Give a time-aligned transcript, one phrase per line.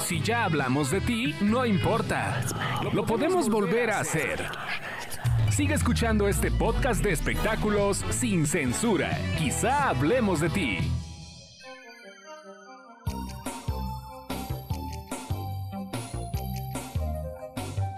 [0.00, 2.40] Si ya hablamos de ti, no importa.
[2.92, 4.44] Lo podemos volver a hacer.
[5.50, 9.18] Sigue escuchando este podcast de espectáculos sin censura.
[9.38, 10.78] Quizá hablemos de ti.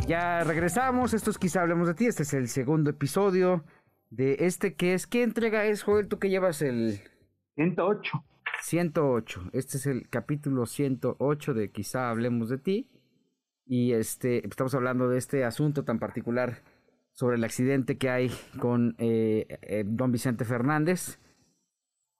[0.07, 3.63] Ya regresamos, esto es quizá hablemos de ti, este es el segundo episodio
[4.09, 6.09] de este que es, ¿qué entrega es, Joel?
[6.09, 7.03] Tú que llevas el...
[7.57, 8.25] 108.
[8.69, 12.91] 108, este es el capítulo 108 de quizá hablemos de ti
[13.65, 16.63] y este, estamos hablando de este asunto tan particular
[17.13, 21.19] sobre el accidente que hay con eh, eh, don Vicente Fernández.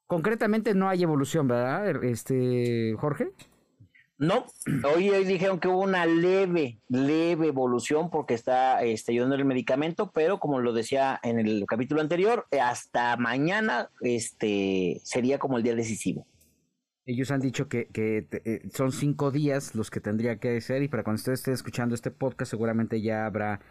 [0.07, 3.29] Concretamente no hay evolución, ¿verdad, este Jorge?
[4.17, 4.47] No,
[4.95, 10.11] hoy, hoy dijeron que hubo una leve, leve evolución porque está este, ayudando el medicamento,
[10.13, 15.75] pero como lo decía en el capítulo anterior, hasta mañana este, sería como el día
[15.75, 16.27] decisivo.
[17.09, 20.89] Ellos han dicho que, que eh, son cinco días los que tendría que ser y
[20.89, 23.63] para cuando usted esté escuchando este podcast seguramente ya habrá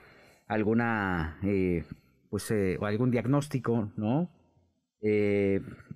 [0.48, 1.84] alguna, eh,
[2.32, 4.32] pues, eh, algún diagnóstico, ¿no?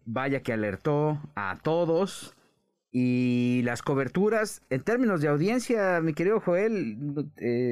[0.05, 2.35] Vaya que alertó a todos
[2.91, 7.25] y las coberturas, en términos de audiencia, mi querido Joel,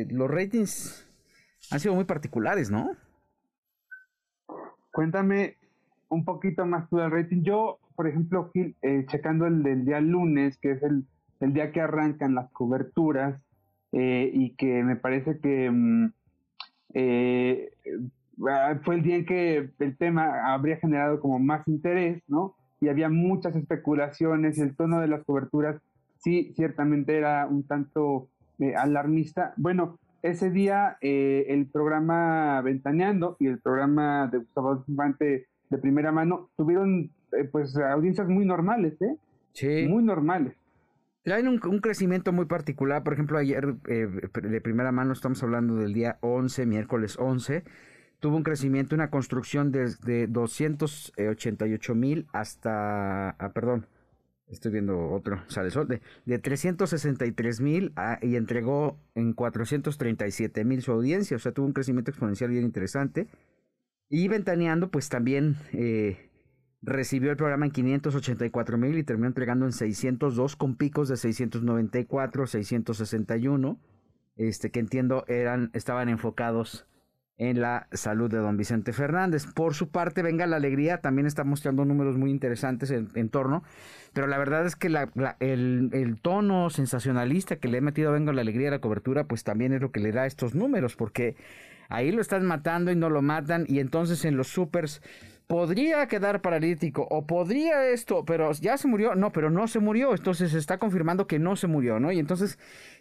[0.09, 1.07] los ratings
[1.69, 2.97] han sido muy particulares, ¿no?
[4.91, 5.57] Cuéntame
[6.09, 7.43] un poquito más tú del rating.
[7.43, 11.05] Yo, por ejemplo, eh, checando el del día lunes, que es el,
[11.39, 13.41] el día que arrancan las coberturas,
[13.91, 16.11] eh, y que me parece que mm,
[16.93, 17.71] eh,
[18.83, 22.55] fue el día en que el tema habría generado como más interés, ¿no?
[22.81, 25.81] y había muchas especulaciones el tono de las coberturas
[26.19, 29.53] sí, ciertamente era un tanto eh, alarmista.
[29.57, 36.49] Bueno, ese día el programa Ventaneando y el programa de Gustavo Infante de primera mano
[36.57, 39.15] tuvieron eh, pues audiencias muy normales, ¿eh?
[39.53, 39.87] Sí.
[39.87, 40.55] Muy normales.
[41.23, 43.03] Traen un, un crecimiento muy particular.
[43.03, 47.63] Por ejemplo, ayer eh, de primera mano estamos hablando del día 11, miércoles 11
[48.19, 53.87] tuvo un crecimiento, una construcción desde 288 mil hasta, ah, perdón,
[54.49, 60.91] estoy viendo otro, sale sol, de, de 363 mil y entregó en 437 mil su
[60.91, 63.27] audiencia, o sea, tuvo un crecimiento exponencial bien interesante.
[64.09, 66.29] Y Ventaneando, pues también eh,
[66.81, 72.47] recibió el programa en 584 mil y terminó entregando en 602 con picos de 694,
[72.47, 73.79] 661,
[74.35, 76.87] este, que entiendo eran, estaban enfocados
[77.39, 79.45] en la salud de don Vicente Fernández.
[79.47, 83.63] Por su parte, Venga la Alegría también está mostrando números muy interesantes en, torno,
[84.11, 84.87] pero la verdad es que
[85.39, 89.45] el, tono sensacionalista que le he metido a Venga la Alegría a la cobertura, pues
[89.45, 91.37] también es lo que le da estos números, porque
[91.89, 95.01] ahí lo están matando y no lo matan, y entonces en los supers
[95.47, 100.13] podría quedar paralítico o podría esto, pero ya se murió, no, pero no se murió,
[100.13, 102.11] entonces se está confirmando que no se murió, ¿no?
[102.11, 102.59] Y entonces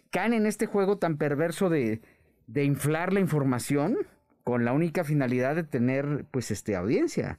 [0.09, 2.01] caen en este juego tan perverso de,
[2.47, 3.97] de inflar la información
[4.43, 7.37] con la única finalidad de tener pues este audiencia.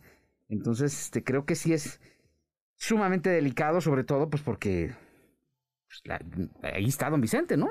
[0.48, 2.00] Entonces, este creo que sí es
[2.76, 4.92] sumamente delicado, sobre todo pues porque
[5.88, 6.20] pues,
[6.62, 7.70] ahí está don Vicente, ¿no?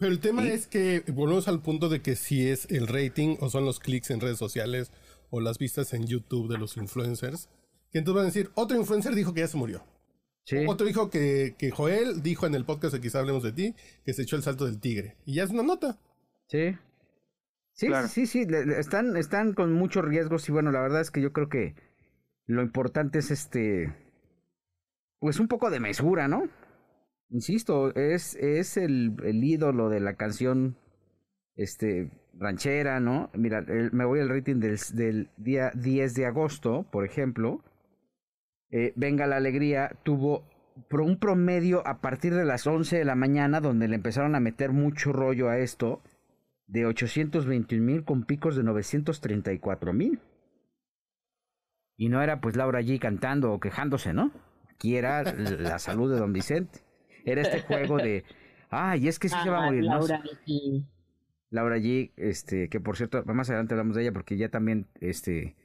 [0.00, 3.50] Pero el tema es que volvemos al punto de que si es el rating o
[3.50, 4.92] son los clics en redes sociales
[5.28, 7.50] o las vistas en YouTube de los influencers,
[7.92, 9.84] que entonces van a decir, otro influencer dijo que ya se murió.
[10.44, 10.64] Sí.
[10.66, 14.14] Otro dijo que, que Joel dijo en el podcast de Quizá Hablemos de Ti que
[14.14, 15.18] se echó el salto del tigre.
[15.26, 15.98] Y ya es una nota.
[16.48, 16.74] Sí.
[17.74, 18.46] Sí, sí, sí,
[18.78, 21.74] están, están con muchos riesgos y bueno, la verdad es que yo creo que
[22.46, 23.94] lo importante es este,
[25.18, 26.48] pues un poco de mesura, ¿no?
[27.30, 30.76] Insisto, es, es el, el ídolo de la canción,
[31.54, 33.30] este, ranchera, ¿no?
[33.34, 37.62] Mira, me voy al rating del, día 10 de agosto, por ejemplo.
[38.70, 40.44] Eh, Venga la Alegría tuvo
[40.90, 44.72] un promedio a partir de las 11 de la mañana, donde le empezaron a meter
[44.72, 46.02] mucho rollo a esto
[46.66, 50.20] de 821 mil con picos de 934 mil.
[51.96, 54.32] Y no era pues Laura allí cantando o quejándose, ¿no?
[54.70, 56.80] Aquí era la salud de don Vicente.
[57.24, 58.24] Era este juego de,
[58.70, 59.84] ay, es que sí se va a morir.
[59.84, 60.84] Laura G.
[61.50, 65.56] Laura G, este, que por cierto, más adelante hablamos de ella porque ya también, este,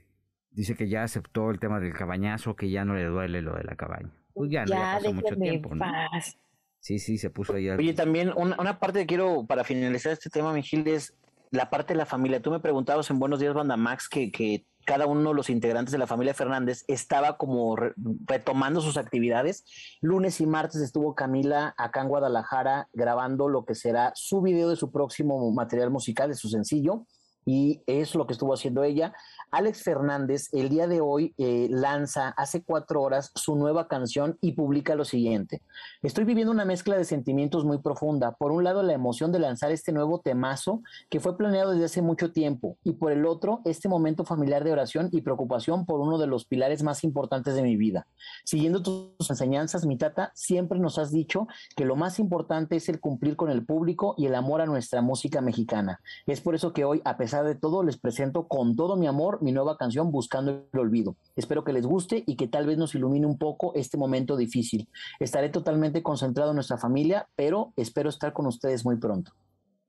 [0.52, 3.64] dice que ya aceptó el tema del cabañazo, que ya no le duele lo de
[3.64, 4.12] la cabaña.
[4.34, 5.80] Pues ya, ya, ya pasó mucho tiempo, ¿no?
[5.80, 6.38] paz.
[6.80, 7.70] Sí, sí, se puso ahí.
[7.70, 11.16] Oye, también una, una, parte que quiero, para finalizar este tema, Miguel, es
[11.50, 12.42] la parte de la familia.
[12.42, 15.92] Tú me preguntabas en Buenos Días, Banda Max, que, que cada uno de los integrantes
[15.92, 17.94] de la familia Fernández estaba como re,
[18.26, 19.66] retomando sus actividades.
[20.02, 24.76] Lunes y martes estuvo Camila acá en Guadalajara grabando lo que será su video de
[24.76, 27.06] su próximo material musical, de su sencillo
[27.46, 29.14] y es lo que estuvo haciendo ella.
[29.52, 34.54] Alex Fernández el día de hoy eh, lanza hace cuatro horas su nueva canción y
[34.54, 35.62] publica lo siguiente.
[36.02, 38.34] Estoy viviendo una mezcla de sentimientos muy profunda.
[38.34, 42.02] Por un lado, la emoción de lanzar este nuevo temazo que fue planeado desde hace
[42.02, 46.18] mucho tiempo y por el otro, este momento familiar de oración y preocupación por uno
[46.18, 48.08] de los pilares más importantes de mi vida.
[48.44, 53.00] Siguiendo tus enseñanzas, mi tata, siempre nos has dicho que lo más importante es el
[53.00, 56.02] cumplir con el público y el amor a nuestra música mexicana.
[56.26, 59.35] Es por eso que hoy, a pesar de todo, les presento con todo mi amor
[59.42, 61.16] mi nueva canción Buscando el Olvido.
[61.36, 64.88] Espero que les guste y que tal vez nos ilumine un poco este momento difícil.
[65.20, 69.32] Estaré totalmente concentrado en nuestra familia, pero espero estar con ustedes muy pronto.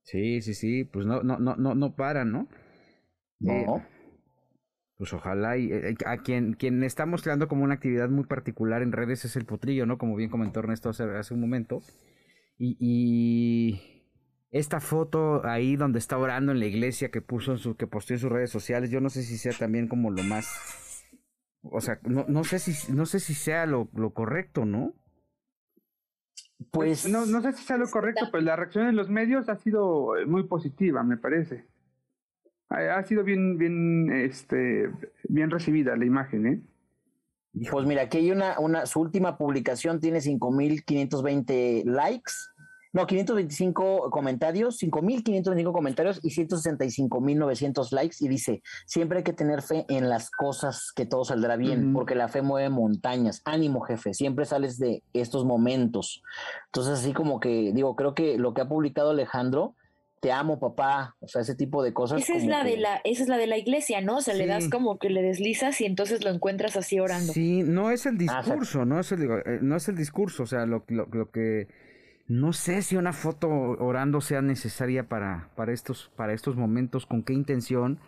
[0.03, 2.49] Sí, sí, sí, pues no, no, no, no, no paran, ¿no?
[3.41, 3.53] No.
[3.53, 3.87] Eh,
[4.99, 8.93] pues ojalá y eh, a quien, quien está mostrando como una actividad muy particular en
[8.93, 9.99] redes es el potrillo, ¿no?
[9.99, 11.83] Como bien comentó Ernesto hace, hace un momento.
[12.59, 13.96] Y, y
[14.59, 18.17] esta foto ahí donde está orando en la iglesia que puso en su, que posteó
[18.17, 21.05] en sus redes sociales, yo no sé si sea también como lo más,
[21.63, 24.95] o sea, no, no sé si, no sé si sea lo, lo correcto, ¿no?
[26.71, 29.57] Pues no, no sé si sea lo correcto, pero la reacción en los medios ha
[29.57, 31.67] sido muy positiva, me parece.
[32.69, 34.91] Ha, ha sido bien, bien, este,
[35.29, 36.63] bien recibida la imagen, ¿eh?
[37.71, 42.33] Pues mira, aquí hay una, una, su última publicación tiene 5.520 likes
[42.97, 48.17] no, 525 comentarios, 5.525 comentarios y 165.900 likes.
[48.21, 52.15] Y dice, siempre hay que tener fe en las cosas que todo saldrá bien, porque
[52.15, 53.43] la fe mueve montañas.
[53.45, 56.23] Ánimo, jefe, siempre sales de estos momentos.
[56.69, 59.75] Entonces, así como que, digo, creo que lo que ha publicado Alejandro,
[60.21, 62.23] te amo, papá, o sea, ese tipo de cosas.
[62.23, 64.17] Esa es la de la, esa es la de la iglesia, ¿no?
[64.17, 67.35] O sea, le das como que le deslizas y entonces lo encuentras así orando.
[67.35, 70.65] Sí, no es el discurso, no es el, eh, no es el discurso, o sea,
[70.65, 71.69] lo, lo, lo que
[72.29, 77.23] no sé si una foto orando sea necesaria para, para, estos, para estos momentos, con
[77.23, 78.01] qué intención.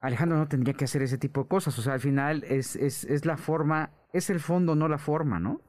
[0.00, 1.78] Alejandro no tendría que hacer ese tipo de cosas.
[1.78, 5.40] O sea, al final es, es, es la forma, es el fondo, no la forma,
[5.40, 5.60] ¿no?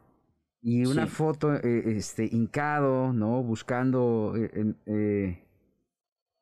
[0.62, 1.12] Y una sí.
[1.12, 3.44] foto, eh, este, hincado, ¿no?
[3.44, 5.44] Buscando, eh, eh,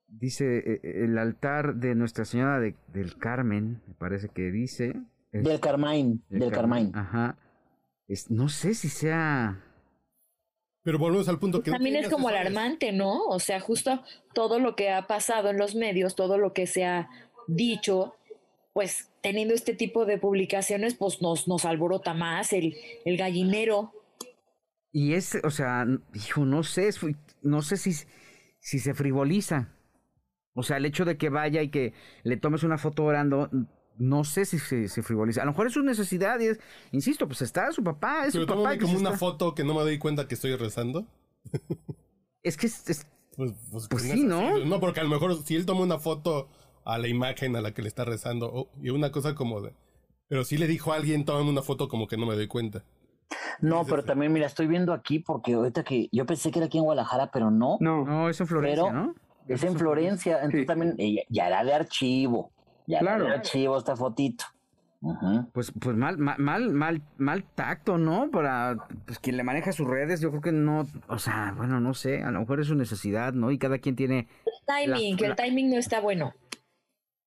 [0.07, 4.93] dice, el altar de Nuestra Señora de, del Carmen, me parece que dice.
[5.31, 6.91] Es, del Carmine, del Carmine.
[6.93, 7.37] Ajá.
[8.29, 9.63] No sé si sea
[10.83, 11.71] pero volvemos al punto que...
[11.71, 13.25] También es como alarmante, ¿no?
[13.25, 16.85] O sea, justo todo lo que ha pasado en los medios, todo lo que se
[16.85, 17.09] ha
[17.47, 18.15] dicho,
[18.73, 22.75] pues teniendo este tipo de publicaciones, pues nos, nos alborota más el,
[23.05, 23.93] el gallinero.
[24.91, 26.89] Y es, o sea, hijo, no sé,
[27.43, 27.93] no sé si,
[28.59, 29.75] si se frivoliza.
[30.53, 31.93] O sea, el hecho de que vaya y que
[32.23, 33.49] le tomes una foto orando,
[33.97, 35.41] no sé si se, se, frivoliza.
[35.41, 36.59] A lo mejor es su necesidad y es,
[36.91, 38.77] insisto, pues está su papá, es Pero su papá.
[38.77, 39.19] como una está...
[39.19, 41.05] foto que no me doy cuenta que estoy rezando.
[42.43, 44.59] es que es, es pues, pues, pues sí, ¿no?
[44.65, 46.49] No, porque a lo mejor si él toma una foto
[46.83, 49.73] a la imagen a la que le está rezando oh, y una cosa como de...
[50.27, 52.83] Pero si le dijo a alguien, toma una foto como que no me doy cuenta.
[53.59, 56.77] No, pero también, mira, estoy viendo aquí porque ahorita que yo pensé que era aquí
[56.77, 57.77] en Guadalajara, pero no.
[57.79, 59.15] No, no es en Florencia, pero ¿no?
[59.47, 60.65] Es en Florencia, entonces Sí.
[60.65, 62.51] también eh, ya era de archivo.
[62.91, 63.27] Ya Claro.
[63.27, 64.45] archivo esta fotito.
[65.53, 68.29] Pues, pues mal, mal, mal, mal, mal tacto, ¿no?
[68.29, 68.75] Para
[69.07, 72.21] pues, quien le maneja sus redes, yo creo que no, o sea, bueno, no sé,
[72.21, 73.49] a lo mejor es su necesidad, ¿no?
[73.49, 76.33] Y cada quien tiene, El timing, La- que el la- timing no está bueno.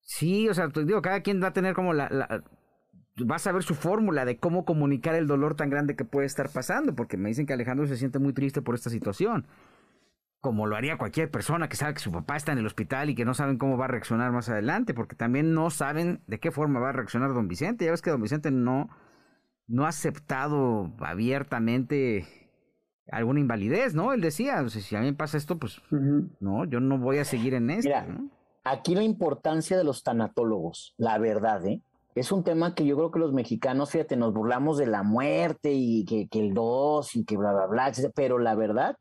[0.02, 2.44] sí, o sea, te digo, cada quien va a tener como la, la
[3.28, 6.49] va a saber su fórmula de cómo comunicar el dolor tan grande que puede estar
[6.50, 9.47] pasando, porque me dicen que Alejandro se siente muy triste por esta situación.
[10.44, 13.14] Como lo haría cualquier persona que sabe que su papá está en el hospital y
[13.14, 16.50] que no saben cómo va a reaccionar más adelante, porque también no saben de qué
[16.50, 17.86] forma va a reaccionar don Vicente.
[17.86, 18.90] Ya ves que don Vicente no,
[19.68, 22.26] no ha aceptado abiertamente
[23.10, 24.12] alguna invalidez, ¿no?
[24.12, 25.80] Él decía, o sea, si a mí me pasa esto, pues
[26.40, 28.28] no, yo no voy a seguir en esto, Mira, ¿no?
[28.64, 31.80] Aquí la importancia de los tanatólogos, la verdad, ¿eh?
[32.14, 35.72] Es un tema que yo creo que los mexicanos, fíjate, nos burlamos de la muerte
[35.72, 38.98] y que, que el dos y que bla, bla, bla, pero la verdad,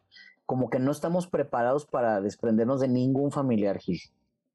[0.53, 3.99] como que no estamos preparados para desprendernos de ningún familiar, Gil.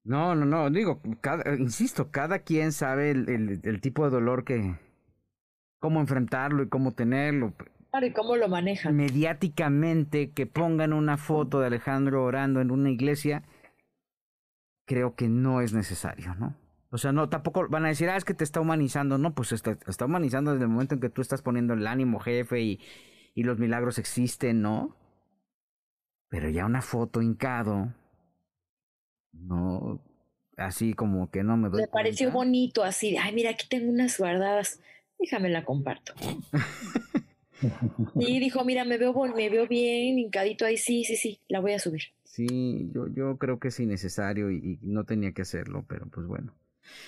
[0.05, 4.45] No, no, no, digo, cada, insisto, cada quien sabe el, el, el tipo de dolor
[4.45, 4.77] que,
[5.81, 7.53] cómo enfrentarlo y cómo tenerlo.
[7.91, 8.95] Claro, ¿y cómo lo manejan?
[8.95, 13.43] Mediáticamente, que pongan una foto de Alejandro orando en una iglesia,
[14.87, 16.55] creo que no es necesario, ¿no?
[16.93, 19.19] O sea, no, tampoco van a decir, ah, es que te está humanizando.
[19.19, 22.21] No, pues está, está humanizando desde el momento en que tú estás poniendo el ánimo,
[22.21, 22.81] jefe, y,
[23.35, 24.95] y los milagros existen, ¿no?
[26.29, 27.93] Pero ya una foto hincado,
[29.33, 30.03] no,
[30.57, 32.37] así como que no me doy Me pareció cuenta.
[32.39, 34.81] bonito así, de, ay, mira, aquí tengo unas guardadas,
[35.19, 36.15] déjame la comparto.
[38.15, 41.73] Y dijo, mira, me veo, me veo bien, hincadito ahí, sí, sí, sí, la voy
[41.73, 42.03] a subir.
[42.23, 46.27] Sí, yo, yo creo que es innecesario y, y no tenía que hacerlo, pero pues
[46.27, 46.55] bueno.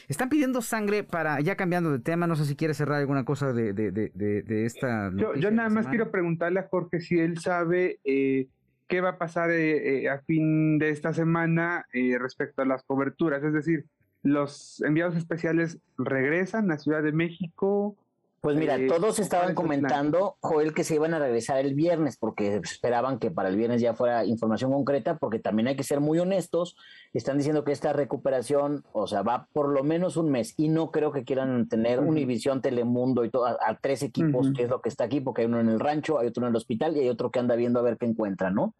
[0.08, 3.52] Están pidiendo sangre para, ya cambiando de tema, no sé si quiere cerrar alguna cosa
[3.52, 4.10] de, de, de,
[4.42, 5.12] de esta.
[5.16, 8.48] Yo, yo nada más quiero preguntarle a Jorge si él sabe eh,
[8.90, 11.86] qué va a pasar eh, eh, a fin de esta semana
[12.18, 13.42] respecto a las coberturas.
[13.42, 13.86] Es decir,
[14.22, 17.96] los enviados especiales regresan a Ciudad de México
[18.40, 22.56] pues mira, eh, todos estaban comentando, Joel, que se iban a regresar el viernes porque
[22.56, 26.18] esperaban que para el viernes ya fuera información concreta, porque también hay que ser muy
[26.18, 26.74] honestos.
[27.12, 30.90] Están diciendo que esta recuperación, o sea, va por lo menos un mes y no
[30.90, 34.88] creo que quieran tener Univisión, Telemundo y todo, a, tres equipos, que es lo que
[34.88, 37.08] está aquí, porque hay uno en el rancho, hay otro en el hospital y hay
[37.10, 38.74] otro que anda viendo a ver qué encuentra, ¿no?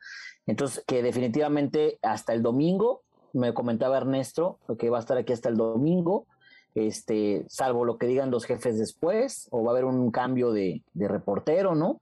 [0.46, 3.02] Entonces, que definitivamente hasta el domingo,
[3.34, 6.26] me comentaba Ernesto, que va a estar aquí hasta el domingo
[6.74, 10.82] este, salvo lo que digan los jefes después, o va a haber un cambio de,
[10.94, 12.00] reportero, ¿no?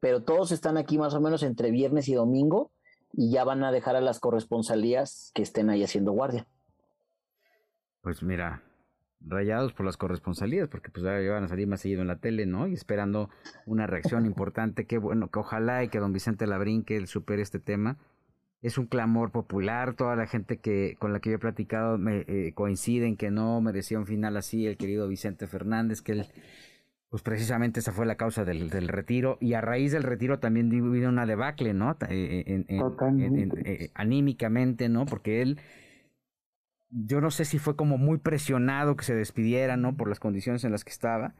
[0.00, 2.70] Pero todos están aquí más o menos entre viernes y domingo
[3.12, 6.46] y ya van a dejar a las corresponsalías que estén ahí haciendo guardia.
[8.00, 8.62] Pues mira,
[9.20, 12.46] rayados por las corresponsalías, porque pues ya van a salir más seguido en la tele,
[12.46, 12.66] ¿no?
[12.66, 13.30] Y esperando
[13.64, 17.42] una reacción importante, que bueno, que ojalá y que don Vicente Labrín que él supere
[17.42, 17.98] este tema
[18.62, 22.24] es un clamor popular, toda la gente que con la que yo he platicado me
[22.28, 26.26] eh, coincide en que no merecía un final así el querido Vicente Fernández, que él,
[27.10, 30.70] pues precisamente esa fue la causa del, del retiro, y a raíz del retiro también
[30.70, 31.96] vino una debacle, ¿no?
[32.08, 35.06] Eh, eh, anímicamente, ¿no?
[35.06, 35.60] Porque él,
[36.88, 39.96] yo no sé si fue como muy presionado que se despidiera, ¿no?
[39.96, 41.34] Por las condiciones en las que estaba,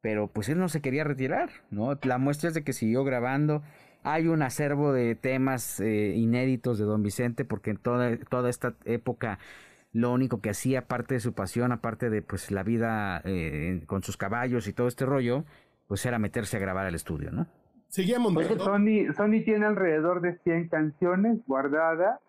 [0.00, 1.98] pero pues él no se quería retirar, ¿no?
[2.04, 3.64] La muestra es de que siguió grabando,
[4.02, 8.74] hay un acervo de temas eh, inéditos de don Vicente, porque en toda, toda esta
[8.84, 9.38] época
[9.92, 14.02] lo único que hacía, aparte de su pasión, aparte de pues la vida eh, con
[14.02, 15.44] sus caballos y todo este rollo,
[15.86, 17.46] pues era meterse a grabar al estudio, ¿no?
[17.88, 18.58] Seguía montando.
[18.58, 22.20] Sony, Sony tiene alrededor de 100 canciones guardadas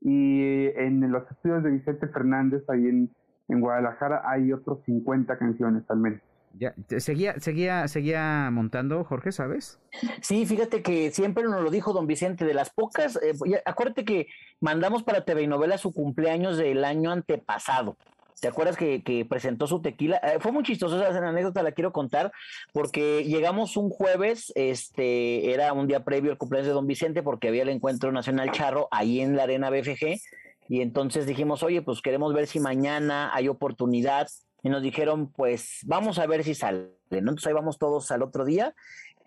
[0.00, 3.10] y en los estudios de Vicente Fernández ahí en,
[3.48, 6.20] en Guadalajara hay otros 50 canciones al menos.
[6.58, 9.78] Ya, seguía, seguía, seguía montando, Jorge, ¿sabes?
[10.22, 13.34] Sí, fíjate que siempre nos lo dijo don Vicente, de las pocas, eh,
[13.66, 14.28] acuérdate que
[14.60, 17.98] mandamos para TV Novela su cumpleaños del año antepasado.
[18.40, 20.18] ¿Te acuerdas que, que presentó su tequila?
[20.18, 22.32] Eh, fue muy chistoso, esa anécdota la quiero contar,
[22.72, 27.48] porque llegamos un jueves, este, era un día previo al cumpleaños de don Vicente, porque
[27.48, 30.20] había el encuentro nacional charro ahí en la arena BFG,
[30.68, 34.28] y entonces dijimos, oye, pues queremos ver si mañana hay oportunidad
[34.66, 37.18] y nos dijeron, pues vamos a ver si sale, ¿no?
[37.18, 38.74] Entonces ahí vamos todos al otro día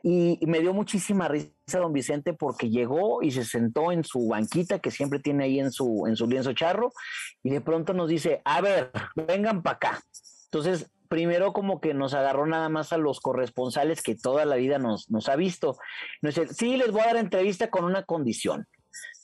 [0.04, 4.80] y, me dio muchísima risa don Vicente porque llegó y se sentó en su banquita
[4.80, 6.92] que siempre tiene ahí en su, en su lienzo charro
[7.42, 10.04] y de pronto nos dice, a ver, vengan para acá.
[10.52, 14.78] Entonces, primero como que nos agarró nada más a los corresponsales que toda la vida
[14.78, 15.78] nos, nos ha visto.
[16.22, 18.68] Nos dice, sí, les voy a dar entrevista con una condición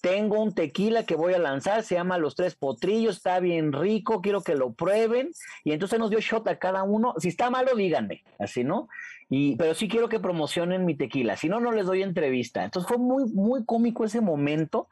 [0.06, 4.22] tengo un tequila que voy a lanzar, se llama Los Tres Potrillos, está bien rico,
[4.22, 5.32] quiero que lo prueben.
[5.64, 7.16] Y entonces nos dio shot a cada uno.
[7.18, 8.88] Si está malo, díganme, así, ¿no?
[9.32, 12.64] Y, pero sí quiero que promocionen mi tequila, si no, no les doy entrevista.
[12.64, 14.88] Entonces fue muy, muy cómico ese momento.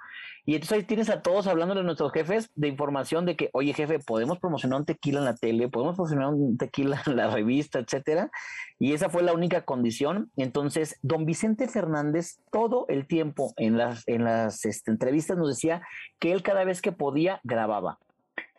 [0.45, 3.73] Y entonces ahí tienes a todos hablando de nuestros jefes de información de que, oye,
[3.73, 7.79] jefe, podemos promocionar un tequila en la tele, podemos promocionar un tequila en la revista,
[7.79, 8.29] etcétera.
[8.77, 10.31] Y esa fue la única condición.
[10.35, 15.81] Entonces, don Vicente Fernández, todo el tiempo en las, en las este, entrevistas nos decía
[16.19, 17.99] que él cada vez que podía grababa.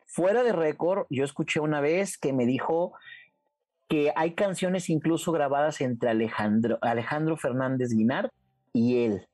[0.07, 2.93] Fuera de récord, yo escuché una vez que me dijo
[3.89, 8.31] que hay canciones incluso grabadas entre Alejandro, Alejandro Fernández Guinard
[8.73, 9.27] y él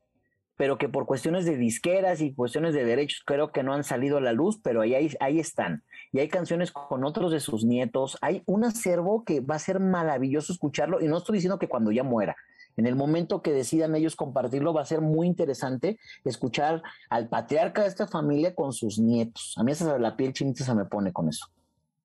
[0.61, 4.19] pero que por cuestiones de disqueras y cuestiones de derechos creo que no han salido
[4.19, 5.85] a la luz, pero ahí, ahí están.
[6.13, 8.19] Y hay canciones con otros de sus nietos.
[8.21, 11.93] Hay un acervo que va a ser maravilloso escucharlo y no estoy diciendo que cuando
[11.93, 12.37] ya muera.
[12.81, 17.83] En el momento que decidan ellos compartirlo, va a ser muy interesante escuchar al patriarca
[17.83, 19.55] de esta familia con sus nietos.
[19.59, 21.45] A mí esa la piel chinita se me pone con eso.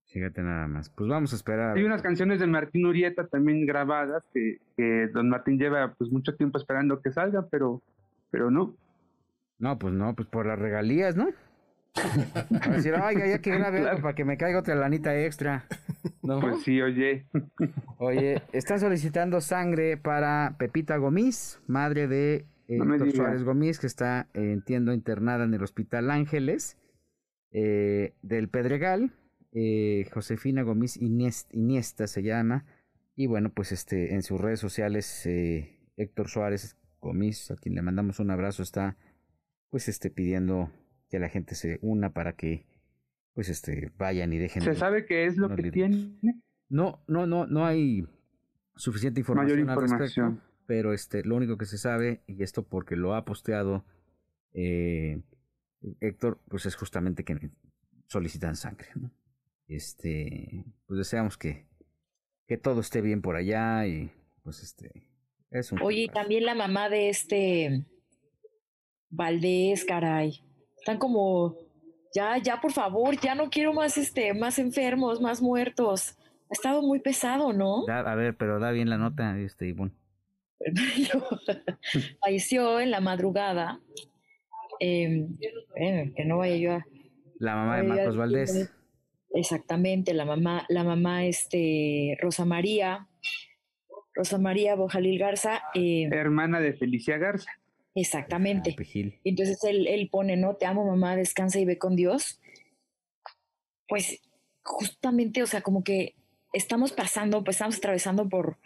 [0.07, 0.89] Fíjate nada más.
[0.89, 1.77] Pues vamos a esperar.
[1.77, 6.35] Hay unas canciones de Martín Urieta también grabadas que, que don Martín lleva pues mucho
[6.35, 7.81] tiempo esperando que salga, pero
[8.29, 8.75] pero no.
[9.59, 11.29] No, pues no, pues por las regalías, ¿no?
[11.95, 15.65] A decir, ay, ya que grabe para que me caiga otra lanita extra.
[16.21, 16.39] ¿No?
[16.39, 17.25] Pues sí, oye.
[17.97, 22.79] Oye, están solicitando sangre para Pepita Gomis, madre de eh,
[23.13, 26.77] Suárez Gomis, que está, eh, entiendo, internada en el Hospital Ángeles
[27.51, 29.11] eh, del Pedregal.
[30.11, 32.65] Josefina Gomis Iniesta, se llama.
[33.15, 35.25] Y bueno, pues este en sus redes sociales,
[35.95, 38.97] Héctor Suárez Gomis, a quien le mandamos un abrazo, está
[39.69, 40.71] pues este pidiendo
[41.15, 42.65] que la gente se una para que
[43.33, 44.63] pues este vayan y dejen.
[44.63, 46.17] ¿Se sabe qué es lo que tiene?
[46.67, 48.05] No, no, no, no hay
[48.75, 53.13] suficiente información, al respecto, pero este, lo único que se sabe y esto porque lo
[53.13, 53.85] ha posteado
[54.51, 55.21] eh,
[56.01, 57.49] Héctor, pues es justamente que
[58.07, 58.89] solicitan sangre.
[59.69, 61.65] este, pues deseamos que,
[62.45, 64.11] que todo esté bien por allá y
[64.43, 65.07] pues este,
[65.49, 65.81] es un...
[65.81, 67.85] Oye, también la mamá de este
[69.09, 70.41] Valdés, caray.
[70.85, 71.57] Están como,
[72.13, 76.15] ya, ya, por favor, ya no quiero más, este, más enfermos, más muertos.
[76.47, 77.85] Ha estado muy pesado, ¿no?
[77.87, 79.93] a ver, pero da bien la nota, este, Ivonne.
[82.21, 83.81] falleció en la madrugada.
[84.79, 85.25] Eh,
[86.15, 86.85] que no vaya yo a.
[87.39, 88.71] La mamá de Marcos Valdés.
[89.33, 93.07] Exactamente, la mamá, la mamá, este, Rosa María,
[94.13, 95.63] Rosa María Bojalil Garza.
[95.73, 97.49] Eh, Hermana de Felicia Garza.
[97.95, 98.75] Exactamente.
[99.23, 100.55] Entonces él, él pone, ¿no?
[100.57, 102.41] Te amo, mamá, descansa y ve con Dios.
[103.87, 104.21] Pues
[104.63, 106.15] justamente, o sea, como que
[106.51, 108.57] estamos pasando, pues estamos atravesando por,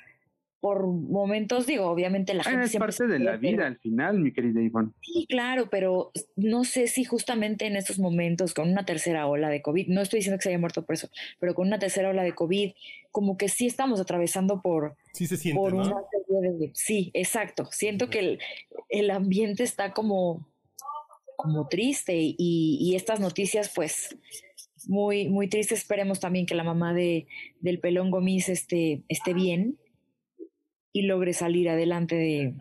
[0.59, 2.65] por momentos, digo, obviamente la gente...
[2.65, 4.91] es parte de la vida al final, mi querida Ivonne.
[5.01, 9.61] Sí, claro, pero no sé si justamente en estos momentos, con una tercera ola de
[9.61, 12.23] COVID, no estoy diciendo que se haya muerto por eso, pero con una tercera ola
[12.23, 12.73] de COVID,
[13.11, 14.97] como que sí estamos atravesando por...
[15.13, 16.07] Sí se siente, por ¿no?
[16.73, 17.67] sí, exacto.
[17.71, 18.39] Siento que el,
[18.89, 20.47] el, ambiente está como,
[21.37, 24.15] como triste y, y estas noticias, pues
[24.87, 25.79] muy, muy tristes.
[25.79, 27.27] Esperemos también que la mamá de,
[27.61, 29.77] del pelón Gomis esté, esté bien
[30.99, 32.53] y logre salir adelante de...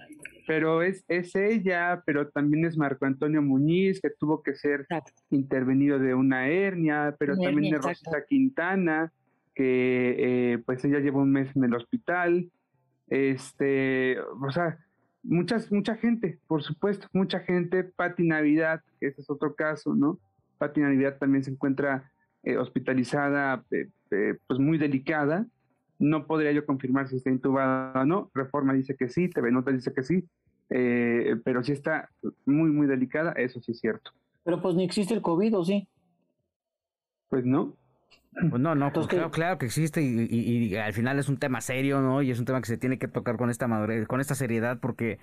[0.46, 4.86] Pero es, es ella, pero también es Marco Antonio Muñiz, que tuvo que ser
[5.28, 9.12] intervenido de una hernia, pero también es Rosita Quintana,
[9.54, 10.14] que
[10.54, 12.48] eh, pues ella lleva un mes en el hospital.
[13.08, 14.78] Este, o sea,
[15.22, 17.84] muchas, mucha gente, por supuesto, mucha gente.
[17.84, 20.18] Pati Navidad, que ese es otro caso, ¿no?
[20.56, 22.10] Pati Navidad también se encuentra
[22.42, 25.46] eh, hospitalizada, eh, pues muy delicada.
[25.98, 28.30] No podría yo confirmar si está intubada o no.
[28.34, 30.24] Reforma dice que sí, TV Nota dice que sí,
[30.70, 32.10] eh, pero sí está
[32.46, 34.12] muy, muy delicada, eso sí es cierto.
[34.44, 35.88] Pero pues ni existe el COVID, ¿o sí?
[37.28, 37.74] Pues no.
[38.32, 42.00] Pues no, no, pues claro, claro, que existe y, al final es un tema serio,
[42.00, 42.22] ¿no?
[42.22, 44.78] Y es un tema que se tiene que tocar con esta madurez, con esta seriedad,
[44.80, 45.18] porque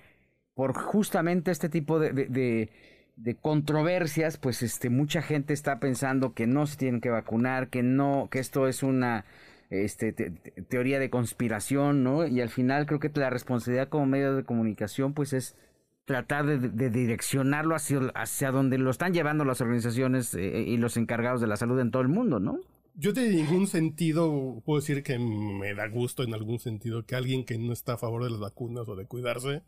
[0.54, 2.70] por justamente este tipo de, de,
[3.16, 7.82] de, controversias, pues este, mucha gente está pensando que no se tienen que vacunar, que
[7.82, 9.24] no, que esto es una
[9.70, 12.26] este, teoría de conspiración, ¿no?
[12.26, 15.56] Y al final creo que la responsabilidad como medio de comunicación, pues es
[16.04, 21.40] tratar de, direccionarlo hacia, hacia donde lo están llevando las organizaciones eh, y los encargados
[21.40, 22.60] de la salud en todo el mundo, ¿no?
[22.94, 27.44] Yo de ningún sentido puedo decir que me da gusto en algún sentido que alguien
[27.44, 29.62] que no está a favor de las vacunas o de cuidarse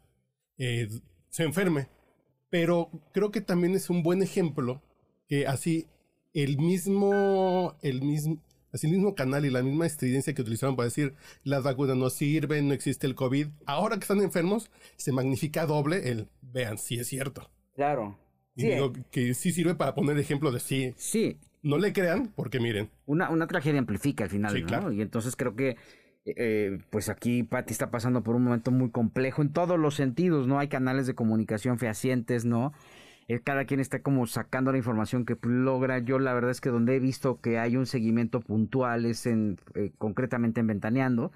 [0.57, 0.89] eh,
[1.29, 1.89] se enferme.
[2.49, 4.81] Pero creo que también es un buen ejemplo
[5.29, 5.89] que así
[6.33, 8.41] el mismo, el mismo,
[8.73, 12.11] Así el mismo canal y la misma estridencia que utilizaron para decir las vacunas no
[12.11, 13.49] sirven, no existe el COVID.
[13.67, 17.51] Ahora que están enfermos, se magnifica doble el vean, sí es cierto.
[17.75, 18.19] Claro.
[18.55, 20.93] Y digo que sí sirve para poner ejemplo de sí.
[20.97, 21.39] Sí.
[21.63, 22.91] No le crean, porque miren.
[23.07, 24.93] Una, una tragedia amplifica al final, ¿no?
[24.93, 25.77] Y entonces creo que
[26.37, 30.47] eh, pues aquí Patty está pasando por un momento muy complejo en todos los sentidos,
[30.47, 30.59] ¿no?
[30.59, 32.73] Hay canales de comunicación fehacientes, ¿no?
[33.29, 35.99] Eh, cada quien está como sacando la información que logra.
[35.99, 39.59] Yo la verdad es que donde he visto que hay un seguimiento puntual es en,
[39.75, 41.31] eh, concretamente en Ventaneando.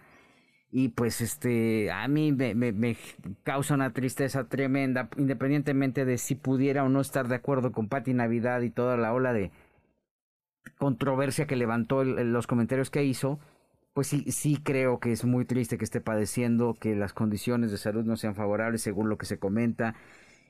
[0.70, 2.96] Y pues este, a mí me, me,
[3.44, 8.14] causa una tristeza tremenda, independientemente de si pudiera o no estar de acuerdo con Patti
[8.14, 9.50] Navidad y toda la ola de
[10.78, 13.38] controversia que levantó los comentarios que hizo,
[13.92, 17.76] pues sí, sí creo que es muy triste que esté padeciendo, que las condiciones de
[17.78, 19.94] salud no sean favorables según lo que se comenta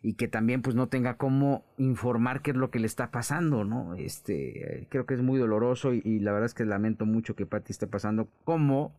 [0.02, 3.64] y que también pues no tenga cómo informar qué es lo que le está pasando,
[3.64, 3.94] ¿no?
[3.94, 7.72] Este, creo que es muy doloroso y, la verdad es que lamento mucho que Patty
[7.72, 8.92] esté pasando como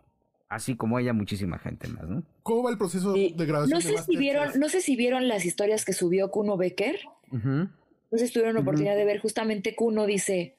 [0.48, 2.24] así como ella muchísima gente más, ¿no?
[2.44, 3.78] ¿Cómo va el proceso de grabación?
[3.78, 7.00] No sé si vieron, no sé si vieron las historias que subió Kuno Becker.
[7.32, 10.56] No sé si tuvieron la oportunidad de ver justamente Kuno dice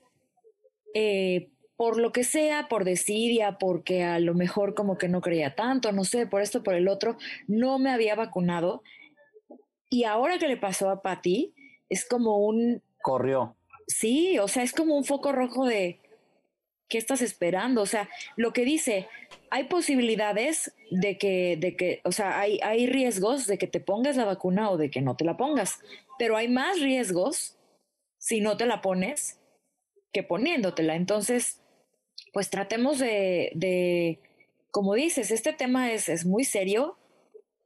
[0.95, 5.55] eh, por lo que sea, por desidia, porque a lo mejor como que no creía
[5.55, 7.17] tanto, no sé, por esto, por el otro,
[7.49, 8.83] no me había vacunado
[9.95, 11.55] y ahora que le pasó a Patty,
[11.89, 12.83] es como un...
[13.01, 13.55] Corrió.
[13.87, 16.01] Sí, o sea, es como un foco rojo de...
[16.89, 17.83] ¿Qué estás esperando?
[17.83, 19.07] O sea, lo que dice,
[19.51, 24.17] hay posibilidades de que, de que, o sea, hay, hay riesgos de que te pongas
[24.17, 25.79] la vacuna o de que no te la pongas,
[26.19, 27.57] pero hay más riesgos
[28.19, 29.39] si no te la pones
[30.13, 30.97] que poniéndotela.
[30.97, 31.61] Entonces,
[32.33, 34.19] pues tratemos de, de
[34.73, 36.99] como dices, este tema es, es muy serio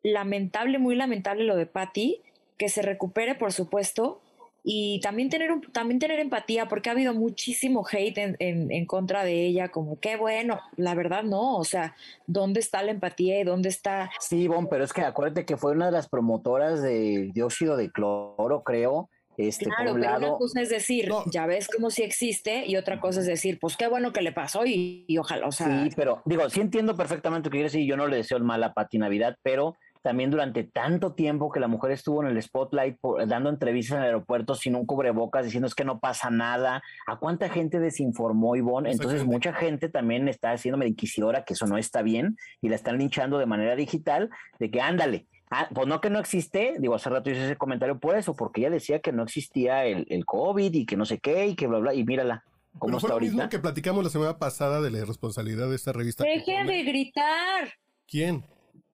[0.03, 2.21] lamentable, muy lamentable lo de Patty,
[2.57, 4.21] que se recupere, por supuesto,
[4.65, 9.25] y también tener, un, también tener empatía, porque ha habido muchísimo hate en, en, contra
[9.25, 11.95] de ella, como qué bueno, la verdad no, o sea,
[12.27, 14.11] ¿dónde está la empatía y dónde está?
[14.21, 17.91] Sí, Bon, pero es que acuérdate que fue una de las promotoras de dióxido de
[17.91, 19.09] cloro, creo,
[19.39, 21.23] Este, claro, por un pero lado, una cosa es decir, No.
[21.31, 24.33] ya ves como si existe, y otra cosa es decir, pues qué bueno que le
[24.33, 27.71] pasó y, y ojalá, o sea, Sí, pero digo, sí entiendo perfectamente lo que quiere
[27.71, 27.87] decir.
[27.87, 29.77] Yo no le deseo el mal a Pati Navidad, pero
[30.09, 34.03] también durante tanto tiempo que la mujer estuvo en el spotlight por- dando entrevistas en
[34.05, 36.83] el aeropuerto sin un cubrebocas, diciendo es que no pasa nada.
[37.07, 38.91] ¿A cuánta gente desinformó Ivonne?
[38.91, 42.77] Entonces, mucha gente también está haciéndome de inquisidora que eso no está bien y la
[42.77, 45.27] están linchando de manera digital, de que ándale.
[45.51, 48.63] Ah, pues no que no existe, digo, hace rato hice ese comentario por eso, porque
[48.63, 51.67] ella decía que no existía el, el COVID y que no sé qué y que
[51.67, 52.45] bla, bla, y mírala
[52.79, 53.51] cómo Pero fue está lo mismo ahorita.
[53.51, 56.25] que platicamos la semana pasada de la irresponsabilidad de esta revista.
[56.25, 57.69] dejen de gritar.
[58.07, 58.45] ¿Quién?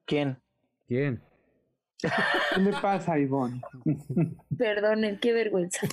[0.07, 0.39] ¿Quién?
[0.87, 1.23] ¿Quién?
[2.55, 3.61] ¿Qué le pasa, Ivonne?
[4.59, 5.87] Perdonen, qué vergüenza.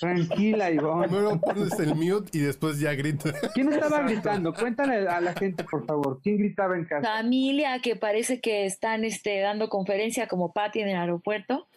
[0.00, 1.08] Tranquila, Ivonne.
[1.08, 3.32] Primero pones el mute y después ya grita.
[3.54, 4.54] ¿Quién estaba gritando?
[4.54, 6.20] Cuéntale a la gente, por favor.
[6.22, 7.06] ¿Quién gritaba en casa?
[7.06, 11.68] Familia que parece que están este, dando conferencia como Patty en el aeropuerto.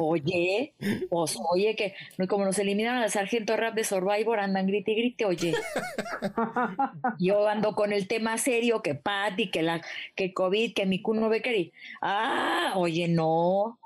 [0.00, 0.74] Oye,
[1.08, 1.94] pues oye, que
[2.28, 5.54] como nos eliminaron al sargento rap de Survivor, andan grite y grite, oye.
[7.18, 9.82] Yo ando con el tema serio, que Patty, que la,
[10.14, 13.78] que COVID, que mi cuno Becker y, ah, oye, no.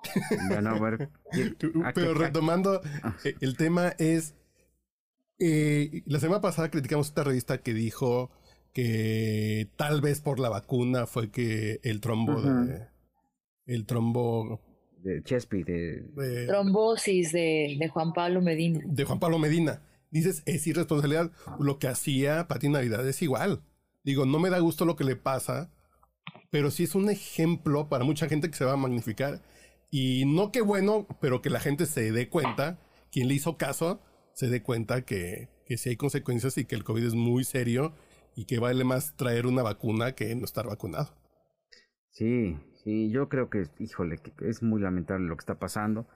[0.51, 0.95] Ya no, a ver.
[1.03, 2.81] ¿a qué- Pero a- retomando,
[3.25, 4.35] eh, el tema es.
[5.39, 8.31] eh, la semana pasada criticamos esta revista que dijo
[8.73, 12.87] que tal vez por la vacuna fue que el trombo de.
[13.67, 14.61] El trombo
[15.05, 16.03] de Chespi, de...
[16.17, 18.81] de, Trombosis de, de Juan Pablo Medina.
[18.85, 19.83] de Juan Pablo Medina.
[20.11, 21.31] Dices, es irresponsabilidad.
[21.59, 23.63] Lo que hacía Pati Navidad es igual.
[24.03, 25.71] Digo, no me da gusto lo que le pasa,
[26.51, 29.43] pero sí es un ejemplo para mucha gente que se va a magnificar.
[29.91, 32.79] Y no que bueno, pero que la gente se dé cuenta,
[33.13, 34.01] quien le hizo caso,
[34.33, 37.95] se dé cuenta que, que sí hay consecuencias y que el COVID es muy serio
[38.37, 41.15] y que vale más traer una vacuna que no estar vacunado.
[42.11, 46.07] Sí, sí, yo creo que, híjole, que es muy lamentable lo que está pasando.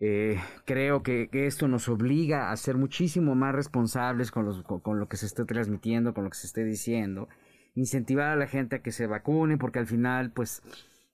[0.00, 5.08] Eh, creo que, esto nos obliga a ser muchísimo más responsables con, los, con, lo
[5.08, 7.28] que se esté transmitiendo, con lo que se esté diciendo.
[7.74, 10.62] Incentivar a la gente a que se vacune, porque al final, pues,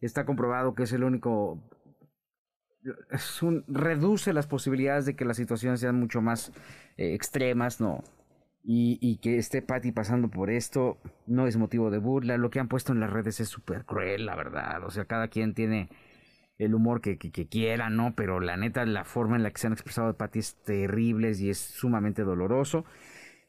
[0.01, 1.63] está comprobado que es el único
[3.69, 6.51] reduce las posibilidades de que las situaciones sean mucho más
[6.97, 8.03] eh, extremas, ¿no?
[8.63, 12.37] Y, y, que esté Patty pasando por esto no es motivo de burla.
[12.37, 14.85] Lo que han puesto en las redes es súper cruel, la verdad.
[14.85, 15.89] O sea, cada quien tiene
[16.61, 18.15] el humor que, quiera, ¿no?
[18.15, 21.33] Pero la neta, la forma en la que se han expresado de Patty es terrible
[21.33, 22.85] y es sumamente doloroso.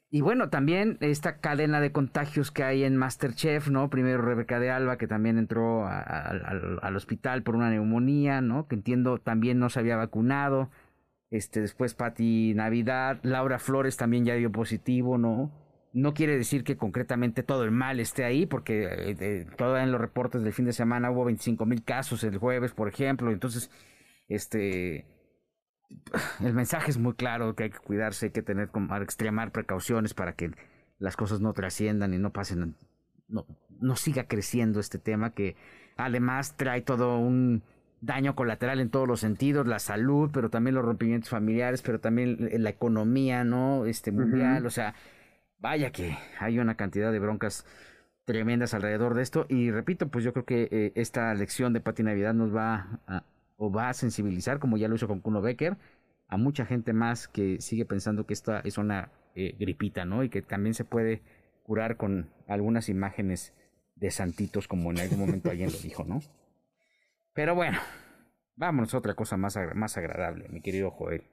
[0.10, 3.90] Y bueno, también esta cadena de contagios que hay en Masterchef, ¿no?
[3.90, 8.68] Primero Rebeca de Alba, que también entró al hospital por una neumonía, ¿no?
[8.68, 10.70] Que entiendo también no se había vacunado.
[11.32, 15.50] Este, después Pati Navidad, Laura Flores también ya dio positivo, ¿no?
[15.94, 20.02] No quiere decir que concretamente todo el mal esté ahí, porque eh, todavía en los
[20.02, 23.32] reportes del fin de semana hubo 25 mil casos el jueves, por ejemplo.
[23.32, 23.72] Entonces,
[24.28, 25.06] este,
[26.44, 28.70] el mensaje es muy claro que hay que cuidarse, hay que tener,
[29.02, 30.52] extremar precauciones para que
[31.00, 32.76] las cosas no trasciendan y no pasen,
[33.30, 33.46] no,
[33.80, 35.56] no siga creciendo este tema que
[35.98, 37.64] además trae todo un
[38.02, 42.50] daño colateral en todos los sentidos, la salud, pero también los rompimientos familiares, pero también
[42.52, 43.86] la economía, ¿no?
[43.86, 44.68] Este mundial, uh -huh.
[44.68, 44.96] o sea,
[45.60, 47.66] vaya que hay una cantidad de broncas
[48.26, 52.04] tremendas alrededor de esto y repito, pues yo creo que eh, esta lección de Pati
[52.04, 53.24] Navidad nos va a,
[53.58, 55.78] o va a sensibilizar, como ya lo hizo con Kuno Becker,
[56.28, 60.24] a mucha gente más que sigue pensando que esta es una eh, gripita, ¿no?
[60.24, 61.22] Y que también se puede
[61.64, 63.54] curar con algunas imágenes
[63.96, 66.22] de santitos, como en algún momento alguien lo dijo, ¿no?
[67.34, 67.80] Pero bueno,
[68.56, 71.24] vámonos a otra cosa más, más agradable, mi querido Joel.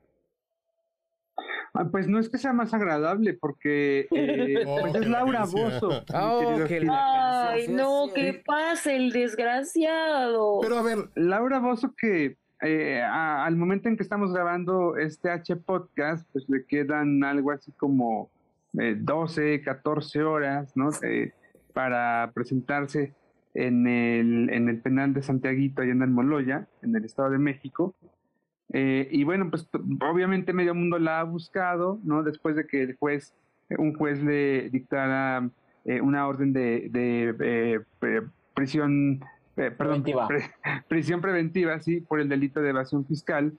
[1.74, 5.44] Ah, pues no es que sea más agradable, porque eh, Oh, pues es Laura.
[5.44, 6.02] Bozo.
[6.14, 8.38] Oh, que la Ay, no, sí, ¿qué sí.
[8.44, 10.60] pasa el desgraciado?
[10.62, 15.30] Pero a ver, Laura Bozo que eh, a- al momento en que estamos grabando este
[15.30, 18.30] H podcast, pues le quedan algo así como
[18.78, 20.90] eh, 12, 14 horas, ¿no?
[21.02, 21.32] Eh,
[21.72, 23.14] para presentarse
[23.54, 27.38] en el, en el penal de Santiaguito, allá en el Moloya, en el Estado de
[27.38, 27.94] México.
[28.72, 32.22] Eh, y bueno, pues obviamente medio mundo la ha buscado, ¿no?
[32.22, 33.34] Después de que el juez,
[33.78, 35.48] un juez le dictara
[35.84, 38.20] eh, una orden de, de eh,
[38.54, 39.20] prisión,
[39.54, 40.28] perdón, Preventiva.
[40.28, 40.50] pre-
[40.88, 43.52] prisión preventiva, sí, por el delito de evasión fiscal,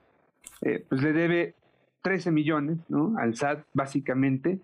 [0.60, 1.54] pues le debe
[2.02, 3.14] 13 millones, ¿no?
[3.18, 4.58] Al SAT, básicamente.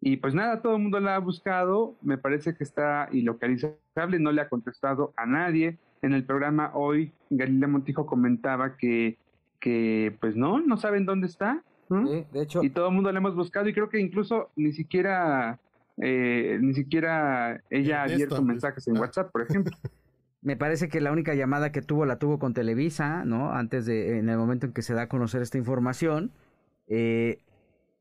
[0.00, 4.32] Y pues nada, todo el mundo la ha buscado, me parece que está ilocalizable, no
[4.32, 5.78] le ha contestado a nadie.
[6.00, 9.18] En el programa hoy, Galilea Montijo comentaba que,
[9.60, 11.62] que pues no, no saben dónde está.
[11.90, 12.06] ¿no?
[12.06, 14.72] Sí, de hecho, Y todo el mundo la hemos buscado y creo que incluso ni
[14.72, 15.60] siquiera,
[15.98, 19.00] eh, ni siquiera ella ha abierto mensajes en ah.
[19.00, 19.76] WhatsApp, por ejemplo.
[20.42, 23.52] Me parece que la única llamada que tuvo la tuvo con Televisa, ¿no?
[23.52, 26.32] Antes de, en el momento en que se da a conocer esta información.
[26.88, 27.40] Eh,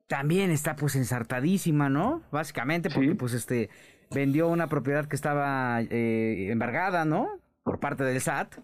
[0.09, 2.23] también está pues ensartadísima, ¿no?
[2.31, 3.15] Básicamente porque Sí.
[3.15, 3.69] pues este
[4.11, 7.39] vendió una propiedad que estaba eh, embargada, ¿no?
[7.63, 8.55] Por parte del SAT.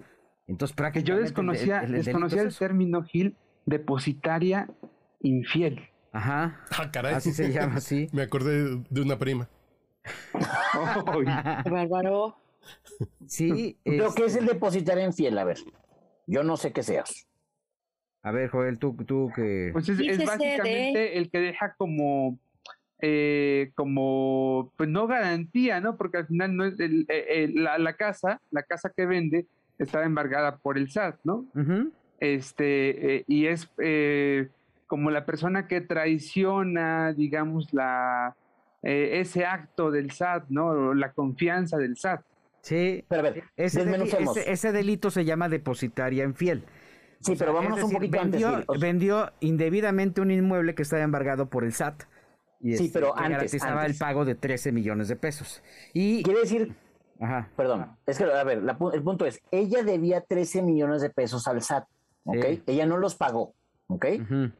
[0.47, 1.09] Entonces Que prácticamente...
[1.11, 4.67] yo desconocía, el- desconocía es el término, Gil, depositaria
[5.21, 5.87] infiel.
[6.11, 6.61] Ajá.
[6.77, 7.13] Ah, caray.
[7.13, 8.07] Así se llama, sí.
[8.13, 9.47] Me acordé de una prima.
[11.69, 12.37] Bárbaro.
[13.27, 13.77] Sí.
[13.85, 15.57] Lo es- que es el depositario infiel, a ver.
[16.27, 17.27] Yo no sé qué seas.
[18.25, 19.69] A ver, Joel, tú, tú que...
[19.71, 22.39] Pues es, es Dícese de- básicamente el que deja como,
[22.99, 25.95] eh, como, pues no garantía, ¿no?
[25.95, 29.45] Porque al final no es el- eh, eh, la, la casa, la casa que vende
[29.77, 31.45] estaba embargada por el SAT, ¿no?
[32.19, 34.47] Este, eh, y es eh,
[34.87, 38.35] como la persona que traiciona, digamos, la,
[38.81, 40.93] eh, ese acto del SAT, ¿no?
[40.95, 42.21] La confianza del SAT.
[42.61, 43.03] Sí.
[43.07, 46.63] Pero a ver, Ese, ese- ese delito se llama depositaria infiel.
[47.25, 48.41] Sí, O sea, pero vámonos un poquito antes.
[48.41, 48.65] vendió, Gil.
[48.69, 52.03] Sea, vendió indebidamente un inmueble que estaba embargado por el SAT.
[52.61, 53.91] Y Sí, este, pero que antes, garantizaba antes.
[53.93, 55.61] el pago de 13 millones de pesos.
[55.93, 56.75] Y, Quiere decir,
[57.19, 61.09] ajá, perdón, es que, a ver, la el punto es, ella debía 13 millones de
[61.09, 61.85] pesos al SAT,
[62.23, 62.45] ¿ok?
[62.45, 62.63] Sí.
[62.67, 63.53] Ella no los pagó,
[63.87, 64.05] ¿ok?
[64.21, 64.51] ujú,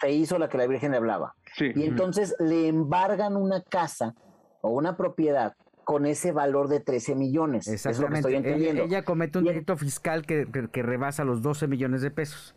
[0.00, 1.34] Se hizo la que la Virgen le hablaba.
[1.56, 1.70] Sí.
[1.74, 4.14] Y entonces le embargan una casa
[4.60, 7.66] o una propiedad con ese valor de 13 millones.
[7.68, 8.84] Es lo que estoy Ella, entendiendo.
[8.84, 12.54] ella comete un delito fiscal que, que- que rebasa los 12 millones de pesos.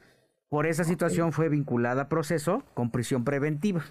[0.49, 3.83] Por esa situación fue vinculada a proceso con prisión preventiva.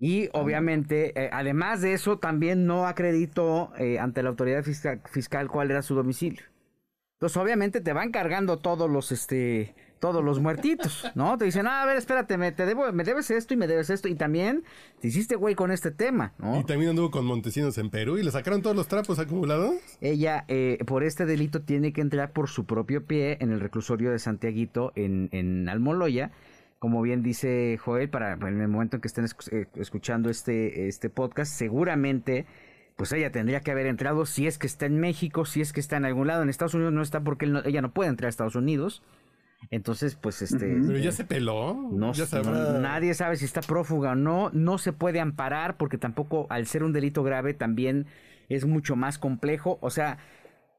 [0.00, 5.48] Y obviamente, eh, además de eso, también no acreditó eh, ante la autoridad fiscal, fiscal
[5.48, 6.42] cuál era su domicilio.
[7.16, 11.36] Entonces, obviamente, te van cargando todos los, este, todos los muertitos, ¿no?
[11.38, 13.90] Te dicen, ah, a ver, espérate, me, te debo, me debes esto y me debes
[13.90, 14.08] esto.
[14.08, 14.64] Y también
[15.00, 16.60] te hiciste güey con este tema, ¿no?
[16.60, 19.74] Y también anduvo con Montesinos en Perú y le sacaron todos los trapos acumulados.
[20.00, 24.10] Ella, eh, por este delito, tiene que entrar por su propio pie en el reclusorio
[24.12, 26.30] de Santiaguito en, en Almoloya.
[26.78, 31.10] Como bien dice Joel, para en el momento en que estén eh, escuchando este, este
[31.10, 32.46] podcast, seguramente,
[32.94, 35.80] pues ella tendría que haber entrado si es que está en México, si es que
[35.80, 36.44] está en algún lado.
[36.44, 39.02] En Estados Unidos no está porque él no- ella no puede entrar a Estados Unidos.
[39.70, 40.66] Entonces, pues este...
[40.86, 41.74] Pero ya se peló.
[41.92, 42.50] No, ya s- sabrá.
[42.50, 46.66] no- nadie sabe si está prófuga o no, no se puede amparar porque tampoco al
[46.66, 48.06] ser un delito grave también
[48.48, 50.18] es mucho más complejo, o sea,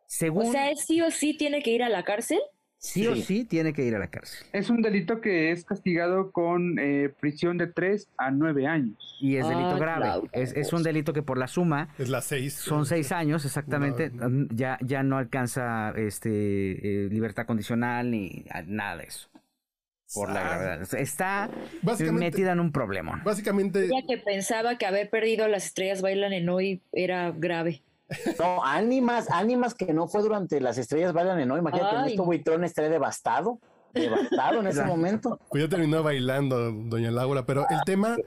[0.07, 2.39] según O sea, ¿él sí o sí tiene que ir a la cárcel?
[2.81, 3.21] Sí o sí.
[3.23, 7.09] sí tiene que ir a la cárcel Es un delito que es castigado con eh,
[7.19, 9.17] prisión de 3 a 9 años.
[9.21, 10.29] y es delito Ay, grave, Claudio.
[10.33, 12.53] es, es un delito que por la suma Es las seis.
[12.53, 18.61] son seis años exactamente, mm, ya ya no alcanza este eh, libertad condicional ni a-
[18.63, 19.29] nada de eso
[20.15, 20.57] por la Ah.
[20.57, 21.51] gravedad, está
[22.13, 23.21] metida en un problema.
[23.23, 27.83] Básicamente, Ella que pensaba que haber perdido las estrellas bailan en hoy era grave.
[28.39, 31.59] No, ánimas, ánimas que no fue durante las estrellas bailan en hoy.
[31.59, 32.11] Imagínate, Ay.
[32.11, 33.59] esto Buitrón estaría devastado.
[33.93, 35.39] Devastado en ese momento.
[35.49, 37.45] pues ya terminó bailando, doña Laura.
[37.45, 38.17] Pero el tema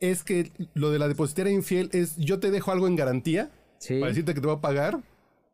[0.00, 3.98] es que lo de la depositaria infiel es yo te dejo algo en garantía Sí.
[4.00, 4.98] para decirte que te voy a pagar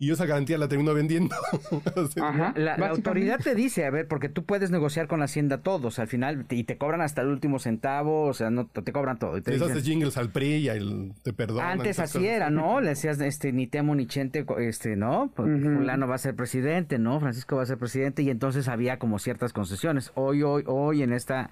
[0.02, 1.36] y yo esa garantía la termino vendiendo.
[2.20, 2.52] Ajá.
[2.56, 6.08] La, autoridad te dice, a ver, porque tú puedes negociar con la hacienda todos, al
[6.08, 9.38] final, te- y te cobran hasta el último centavo, o sea, no te cobran todo.
[9.38, 11.78] y te les dicen- haces jingles al PRI y ahí te perdonan.
[11.78, 12.32] antes así cosas.
[12.32, 12.80] era, ¿no?
[12.80, 15.30] Le decías, este, ni temo ni chente, este, ¿no?
[15.36, 15.48] Pues.
[15.62, 17.20] Fulano va a ser presidente, ¿no?
[17.20, 20.10] Francisco va a ser presidente, y entonces había como ciertas concesiones.
[20.16, 21.50] Hoy, hoy, hoy en esta,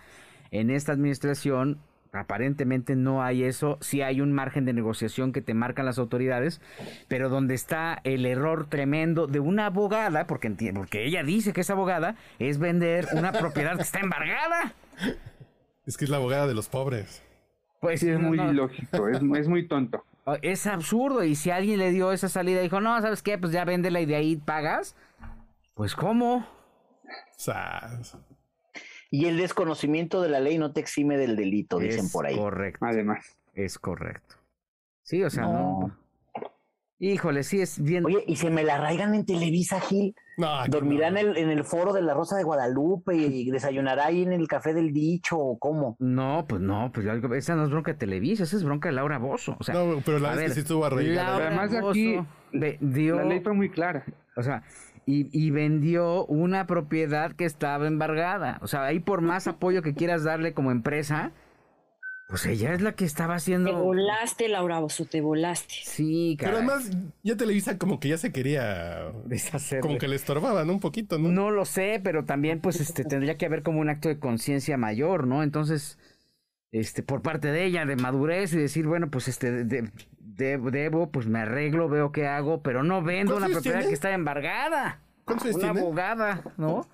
[0.50, 1.78] en esta administración,
[2.12, 6.60] aparentemente no hay eso, sí hay un margen de negociación que te marcan las autoridades,
[7.08, 11.70] pero donde está el error tremendo de una abogada, porque, porque ella dice que es
[11.70, 14.72] abogada, es vender una propiedad que está embargada.
[15.86, 17.22] Es que es la abogada de los pobres.
[17.80, 18.50] Pues Sí, es no, muy no.
[18.52, 20.04] ilógico, es, es muy tonto.
[20.24, 21.24] Oh, Es absurdo.
[21.24, 23.38] Y si alguien le dio esa salida y dijo, no, ¿sabes qué?
[23.38, 24.94] Pues ya véndela y de ahí pagas.
[25.74, 26.46] Pues, ¿cómo?
[27.36, 28.18] Sas.
[29.10, 32.36] Y el desconocimiento de la ley no te exime del delito, dicen es por ahí.
[32.36, 32.84] correcto.
[32.86, 33.36] Además.
[33.54, 34.36] Es correcto.
[35.02, 35.52] Sí, o sea, no.
[35.80, 35.96] No.
[37.02, 38.04] Híjole, sí es bien.
[38.04, 40.14] Oye, y se me la arraigan en Televisa, Gil.
[40.36, 41.18] No, ¿Dormirá no.
[41.18, 44.46] en, el, en el foro de la Rosa de Guadalupe y desayunará ahí en el
[44.46, 45.96] Café del Dicho o cómo?
[45.98, 48.94] No, pues no, pues algo- esa no es bronca de Televisa, esa es bronca de
[48.96, 49.56] Laura Bozo.
[49.58, 51.36] O sea, No, pero la vez que ver, sí estuvo arraigada.
[51.46, 52.20] Además de aquí,
[52.52, 54.04] ve- dio- La ley fue muy clara.
[54.36, 54.62] O sea,
[55.06, 58.58] y, y vendió una propiedad que estaba embargada.
[58.62, 61.32] O sea, ahí por más apoyo que quieras darle como empresa,
[62.28, 63.72] pues ella es la que estaba Te haciendo.
[63.82, 65.74] volaste, Laura Bozo, te volaste.
[65.82, 66.68] Sí, Pero caray.
[66.68, 66.90] además,
[67.24, 69.10] ya Televisa como que ya se quería.
[69.24, 69.80] deshacer.
[69.80, 70.74] Como que le estorbaba, ¿no?
[70.74, 71.28] Un poquito, ¿no?
[71.28, 74.76] No lo sé, pero también pues este tendría que haber como un acto de conciencia
[74.76, 75.42] mayor, ¿no?
[75.42, 75.98] Entonces,
[76.72, 81.10] este, por parte de ella, de madurez y decir, bueno, pues este, de- de- debo,
[81.10, 83.88] pues me arreglo, veo qué hago, pero no vendo ¿Cuántos una propiedad tiene?
[83.90, 85.00] que está embargada.
[85.24, 85.80] ¿Cuántos años Una tiene?
[85.80, 86.86] abogada, ¿no?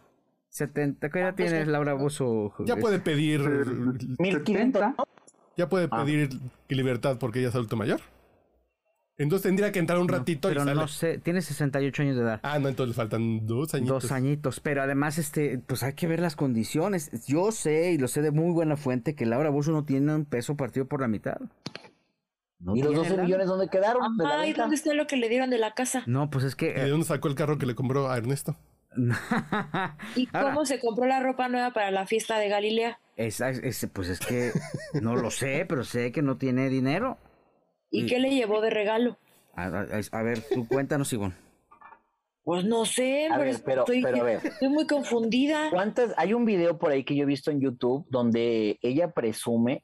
[0.48, 2.54] 70, ¿qué edad tienes, Laura Bozo?
[2.60, 3.40] Ya puede pedir,
[4.18, 4.94] 1500, ¿no?
[5.56, 6.04] ya puede Ah.
[6.04, 6.30] pedir
[6.68, 8.00] libertad porque ella es adulto mayor.
[9.18, 10.74] Entonces tendría que entrar un ratito Pero y sale.
[10.78, 12.40] no sé, tiene 68 años de edad.
[12.42, 14.02] Ah, no, entonces le faltan dos añitos.
[14.02, 17.10] Dos añitos, pero además, este, pues hay que ver las condiciones.
[17.26, 20.26] Yo sé, y lo sé de muy buena fuente, que Laura Bozo no tiene un
[20.26, 21.38] peso partido por la mitad.
[22.58, 23.22] No ¿Y los tiene 12 lana.
[23.24, 24.16] millones dónde quedaron?
[24.18, 24.62] ¿De la Ay, venta?
[24.62, 26.02] ¿dónde está lo que le dieron de la casa?
[26.06, 26.86] No, pues es ¿Y de que...
[26.86, 28.56] dónde sacó el carro que le compró a Ernesto?
[30.14, 32.98] ¿Y Ahora, cómo se compró la ropa nueva para la fiesta de Galilea?
[33.16, 34.52] esa- ese, pues es que
[35.00, 37.18] no lo sé, pero sé que no tiene dinero.
[37.90, 39.16] ¿Y qué le llevó de regalo?
[39.54, 39.86] A, a-
[40.18, 41.34] a ver, tú cuéntanos, Ivonne.
[42.44, 44.40] Pues no sé, A pero, ver, pero- estoy, pero a ver.
[44.46, 45.68] estoy muy confundida.
[45.70, 46.14] ¿Cuántas?
[46.16, 49.82] Hay un video por ahí que yo he visto en YouTube donde ella presume,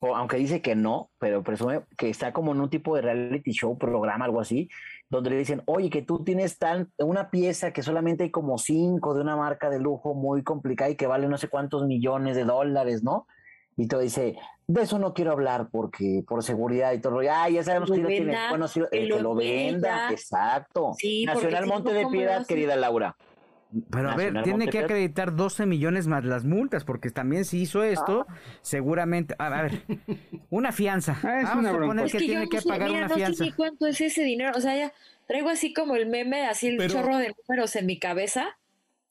[0.00, 3.52] o aunque dice que no, pero presume que está como en un tipo de reality
[3.52, 4.68] show, programa, algo así,
[5.08, 9.14] donde le dicen, oye, que tú tienes tan, una pieza que solamente hay como cinco
[9.14, 12.44] de una marca de lujo muy complicada y que vale no sé cuántos millones de
[12.44, 13.28] dólares, ¿no?
[13.76, 14.36] Y todo dice,
[14.66, 17.20] de eso no quiero hablar porque por seguridad y todo.
[17.30, 18.36] Ah, ya sabemos que lo tiene.
[18.48, 20.10] Bueno, sí, que el lo que lo venda, venda.
[20.10, 20.94] exacto.
[20.98, 23.16] Sí, Nacional Monte de ¿cómo lo Piedad, querida Laura.
[23.90, 27.60] Pero a ver, Nacional tiene que acreditar 12 millones más las multas, porque también si
[27.60, 28.26] hizo esto,
[28.62, 29.34] seguramente...
[29.38, 29.82] A a ver,
[30.50, 31.18] una fianza.
[31.22, 33.14] Ah, es Vamos una a suponer Es que, que tiene que pagar mira, una no
[33.14, 33.44] sé fianza.
[33.44, 34.52] ni cuánto es ese dinero.
[34.56, 34.92] O sea, ya
[35.26, 38.56] traigo así como el meme, así el Pero- chorro de números en mi cabeza.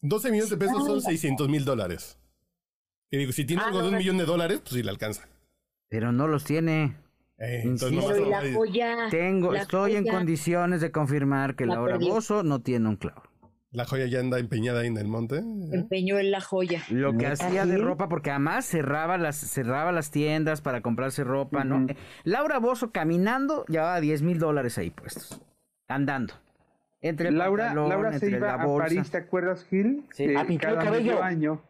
[0.01, 2.17] 12 millones de pesos son 600 mil dólares.
[3.15, 3.97] Y digo, si tiene Ah, algo de un no.
[3.99, 5.27] millón de dólares, pues sí le alcanza.
[5.89, 6.95] Pero no los tiene.
[7.37, 8.95] Eh, entonces la joya.
[9.09, 11.97] Tengo, la estoy en condiciones de confirmar que La Laura.
[11.97, 13.23] Bozo no tiene un clavo.
[13.71, 15.37] la joya ya anda empeñada ahí en el monte.
[15.37, 15.43] ¿eh?
[15.73, 16.81] Empeñó en la joya.
[16.89, 21.23] Lo que ¿Neta, hacía de ropa, porque además cerraba las, cerraba las tiendas para comprarse
[21.25, 21.85] ropa, ¿no?
[21.89, 25.41] Eh, Laura Bozo caminando llevaba 10 mil dólares ahí puestos.
[25.89, 26.33] Andando.
[27.01, 28.87] Entre el Laura, pantalón, Laura se entre iba la a bolsa.
[28.87, 30.05] París, ¿te acuerdas, Gil?
[30.13, 30.25] Sí.
[30.27, 31.21] Que A pintar cabello.
[31.21, 31.61] año.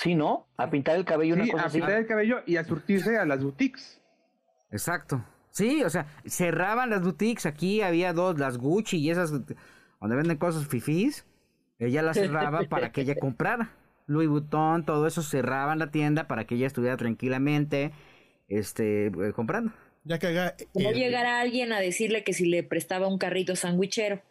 [0.00, 0.46] Sí, ¿no?
[0.56, 1.78] A pintar el cabello, una cosa a así.
[1.78, 4.00] pintar el cabello y a surtirse a las boutiques.
[4.70, 5.24] Exacto.
[5.50, 7.46] Sí, o sea, cerraban las boutiques.
[7.46, 11.26] Aquí había dos, las Gucci y esas donde venden cosas fifís.
[11.80, 13.72] Ella las cerraba para que ella comprara.
[14.06, 17.92] Louis Vuitton, todo eso cerraban la tienda para que ella estuviera tranquilamente
[18.48, 19.72] este, eh, comprando.
[20.04, 20.54] Ya que haga.
[20.74, 24.22] El- llegara alguien a decirle que si le prestaba un carrito sandwichero.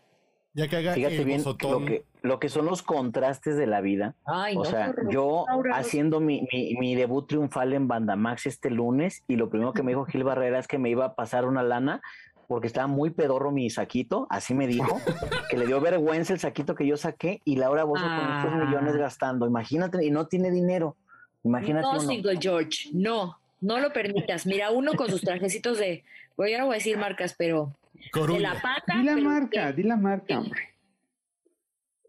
[0.53, 1.81] Ya que haga Fíjate el bien bozotón.
[1.83, 4.15] lo que, lo que son los contrastes de la vida.
[4.25, 9.23] Ay, O no, sea, yo haciendo mi, mi, mi debut triunfal en Bandamax este lunes
[9.27, 11.63] y lo primero que me dijo Gil Barrera es que me iba a pasar una
[11.63, 12.01] lana
[12.47, 15.01] porque estaba muy pedorro mi saquito, así me dijo,
[15.49, 18.65] que le dio vergüenza el saquito que yo saqué y Laura Bozo con estos Ah.
[18.65, 19.45] millones gastando.
[19.45, 20.95] Imagínate, y no tiene dinero.
[21.43, 21.99] Imagínate No, uno.
[21.99, 24.45] Single George, no, no lo permitas.
[24.45, 26.05] Mira, uno con sus trajecitos de,
[26.37, 27.73] bueno, ya no voy a decir marcas, pero
[28.13, 28.97] de la pata.
[28.97, 30.61] Di la marca, que- di la marca, hombre.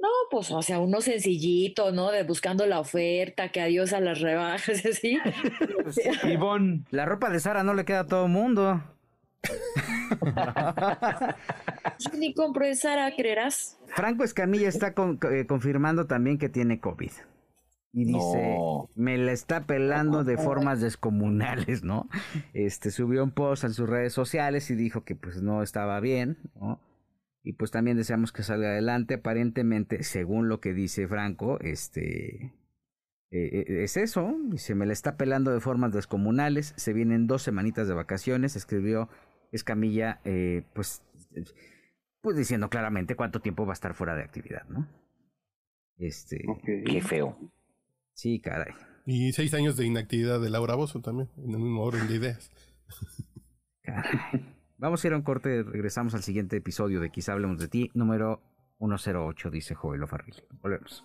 [0.00, 2.10] No, pues, o sea, uno sencillito, ¿no?
[2.12, 5.18] De buscando la oferta, que adiós a las rebajas, así.
[6.24, 8.80] Ivonne, La ropa de Sara no le queda a todo mundo.
[11.98, 13.78] Yo ni compro en Sara, ¿creerás?
[13.88, 17.10] Franco Escamilla está con- eh, confirmando también que tiene COVID.
[17.94, 18.88] Y dice, No.
[18.94, 22.08] me la está pelando de formas descomunales, ¿no?
[22.52, 26.36] Este subió un post en sus redes sociales y dijo que pues no estaba bien,
[26.60, 26.80] ¿no?
[27.48, 29.14] Y pues también deseamos que salga adelante.
[29.14, 32.52] Aparentemente, según lo que dice Franco, este
[33.30, 34.36] eh, eh, es eso.
[34.50, 36.74] Dice, me la está pelando de formas descomunales.
[36.76, 38.54] Se vienen dos semanitas de vacaciones.
[38.54, 39.08] Escribió
[39.50, 41.02] Escamilla, eh, pues,
[42.20, 44.86] pues diciendo claramente cuánto tiempo va a estar fuera de actividad, ¿no?
[45.96, 46.44] Este.
[46.66, 47.50] Qué feo.
[48.12, 48.74] sí, caray.
[49.06, 52.50] Y seis años de inactividad de Laura Bozo también, en el mismo orden de ideas.
[53.80, 54.57] caray.
[54.80, 57.90] Vamos a ir a un corte, regresamos al siguiente episodio de Quizá hablemos de ti,
[57.94, 58.40] número
[58.78, 60.36] 108, dice Joel Ofarril.
[60.62, 61.04] Volvemos.